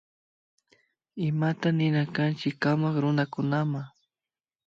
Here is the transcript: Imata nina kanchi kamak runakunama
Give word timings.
Imata 1.27 1.67
nina 1.77 2.03
kanchi 2.15 2.49
kamak 2.61 2.95
runakunama 3.03 3.81